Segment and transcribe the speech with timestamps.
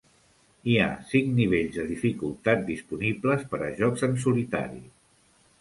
[0.71, 4.83] Hi ha cinc nivells de dificultat disponibles per a jocs en solitari.